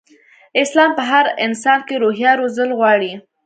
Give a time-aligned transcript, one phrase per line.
[0.61, 3.11] اسلام په هر انسان کې روحيه روزل غواړي.